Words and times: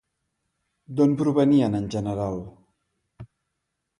D'on 0.99 1.13
provenien 1.19 1.77
en 1.81 1.85
general? 1.97 2.41